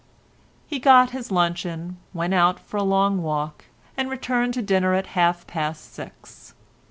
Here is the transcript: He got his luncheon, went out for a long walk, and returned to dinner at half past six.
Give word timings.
He 0.65 0.79
got 0.79 1.11
his 1.11 1.29
luncheon, 1.29 1.97
went 2.11 2.33
out 2.33 2.59
for 2.59 2.77
a 2.77 2.83
long 2.83 3.21
walk, 3.21 3.65
and 3.95 4.09
returned 4.09 4.55
to 4.55 4.63
dinner 4.63 4.95
at 4.95 5.05
half 5.13 5.45
past 5.45 5.93
six. 5.93 6.55